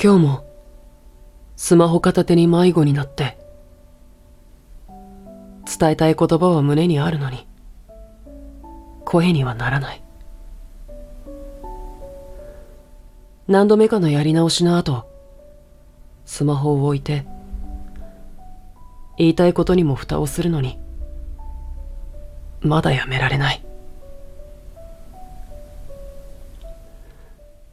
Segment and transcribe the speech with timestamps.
[0.00, 0.44] 今日も
[1.56, 3.36] スマホ片手に迷子になって
[5.66, 7.48] 伝えたい言葉は胸にあるのに
[9.04, 10.02] 声にはならない。
[13.48, 15.04] 何度目かのやり直しの後
[16.26, 17.26] スマホを置いて
[19.16, 20.78] 言いたいことにも蓋をするのに
[22.60, 23.64] まだやめられない。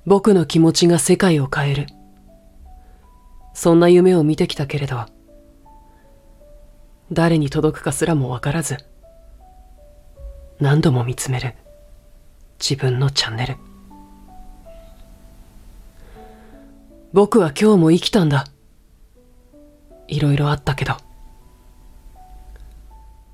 [0.07, 1.88] 僕の気持ちが世界を変える。
[3.55, 5.05] そんな夢を見てきたけれど、
[7.12, 8.77] 誰に届くかすらもわからず、
[10.59, 11.55] 何度も見つめる
[12.60, 13.55] 自分のチャンネル。
[17.13, 18.46] 僕は今日も生きたんだ。
[20.10, 20.98] いろいろあったけど。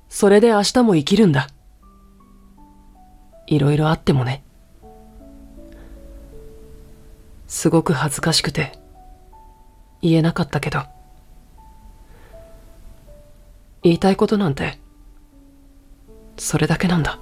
[0.08, 1.48] それで明日も生きるんだ。
[3.48, 4.44] いろいろあってもね。
[7.48, 8.81] すごく恥ずかしくて、
[10.02, 10.82] 言えなかったけど。
[13.82, 14.78] 言いたいことなんて
[16.36, 17.18] それだけなんだ。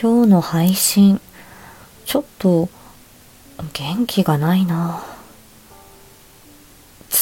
[0.00, 1.20] 今日の配信
[2.04, 2.68] ちょっと
[3.72, 5.04] 元気がないな。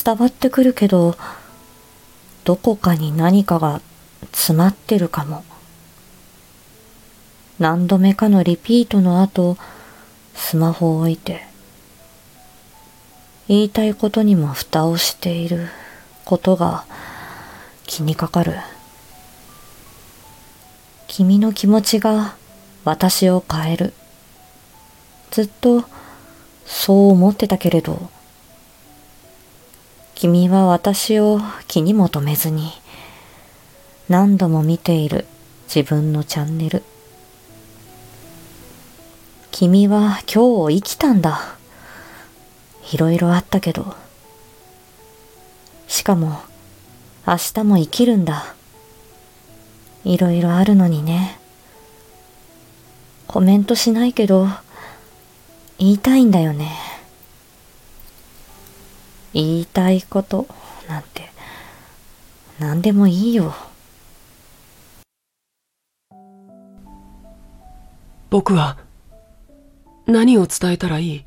[0.04, 1.16] 伝わってくるけど
[2.44, 3.80] どこかに何かが
[4.32, 5.44] 詰まってるかも。
[7.58, 9.56] 何度目かのリピートの後
[10.34, 11.47] スマホを置いて。
[13.48, 15.68] 言いたいことにも蓋をしている
[16.26, 16.84] ことが
[17.86, 18.54] 気にかかる。
[21.06, 22.36] 君の気持ちが
[22.84, 23.94] 私を変える。
[25.30, 25.84] ずっと
[26.66, 28.10] そう思ってたけれど、
[30.14, 32.70] 君は私を気にも留めずに
[34.08, 35.26] 何度も見ている
[35.74, 36.82] 自分のチャンネル。
[39.50, 41.57] 君は今日を生きたんだ。
[42.92, 43.94] いろいろあったけど、
[45.86, 46.40] しかも
[47.26, 48.54] 明日も生きるんだ。
[50.04, 51.38] いろいろあるのにね。
[53.26, 54.48] コメントしないけど、
[55.78, 56.72] 言いたいんだよね。
[59.34, 60.46] 言いたいこと
[60.88, 61.30] なんて、
[62.58, 63.54] 何でもいいよ。
[68.30, 68.78] 僕は
[70.06, 71.24] 何を伝えたらいい？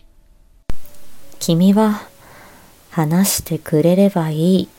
[1.41, 2.03] 君は
[2.91, 4.69] 話してくれればいい。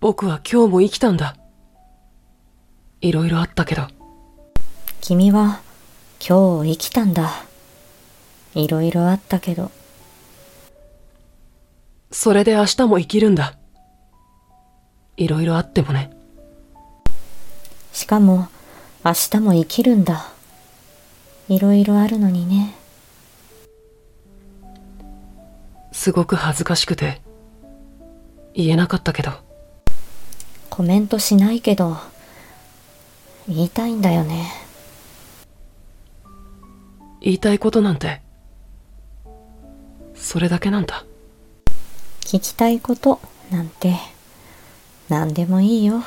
[0.00, 1.36] 僕は今日も生きたんだ。
[3.00, 3.86] いろいろあったけど。
[5.00, 5.60] 君は
[6.18, 7.30] 今日生きたんだ。
[8.56, 9.70] いろいろあったけど。
[12.10, 13.54] それで明日も生きるんだ。
[15.16, 16.10] いろいろあってもね。
[17.92, 18.48] しかも
[19.04, 20.32] 明日も生きるんだ。
[21.48, 22.81] いろいろあるのにね。
[26.02, 27.20] すごく恥ずかしくて。
[28.54, 29.30] 言えなかったけど。
[30.68, 31.96] コメントしないけど
[33.46, 34.50] 言いたいんだよね。
[37.20, 38.20] 言いたいことなんて
[40.16, 41.04] それだけなんだ。
[42.22, 43.20] 聞きたいこと
[43.52, 43.94] なんて
[45.08, 46.02] 何でもいいよ。